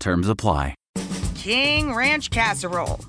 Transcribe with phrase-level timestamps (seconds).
[0.00, 0.74] Terms apply.
[1.34, 3.00] King Ranch Casserole.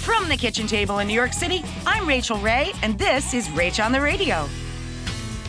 [0.00, 3.84] From the kitchen table in New York City, I'm Rachael Ray, and this is Rach
[3.84, 4.48] on the Radio.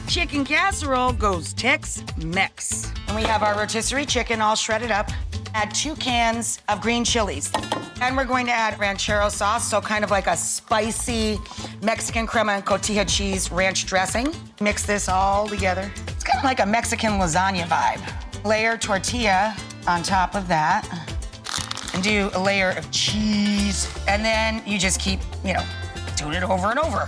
[0.08, 2.92] Chicken casserole goes Tex Mex.
[3.08, 5.12] And we have our rotisserie chicken all shredded up.
[5.54, 7.52] Add two cans of green chilies.
[8.02, 11.40] And we're going to add ranchero sauce, so kind of like a spicy
[11.82, 14.34] Mexican crema and cotija cheese ranch dressing.
[14.62, 15.92] Mix this all together.
[16.08, 18.46] It's kind of like a Mexican lasagna vibe.
[18.46, 19.56] Layer tortilla
[19.88, 20.88] on top of that
[21.94, 23.92] and do a layer of cheese.
[24.08, 25.64] And then you just keep, you know,
[26.16, 27.06] doing it over and over.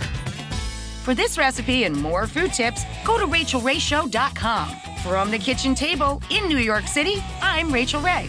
[1.04, 4.76] For this recipe and more food tips, go to rachaelrayshow.com.
[5.02, 8.28] From the kitchen table in New York City, I'm Rachael Ray.